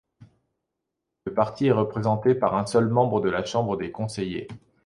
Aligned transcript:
Le 1.25 1.33
parti 1.35 1.67
est 1.67 1.71
représenté 1.71 2.33
par 2.33 2.55
un 2.55 2.65
seul 2.65 2.87
membre 2.89 3.21
dans 3.21 3.29
la 3.29 3.45
chambre 3.45 3.77
des 3.77 3.91
conseillers. 3.91 4.47